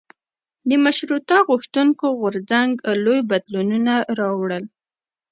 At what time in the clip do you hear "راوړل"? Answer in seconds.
4.19-4.63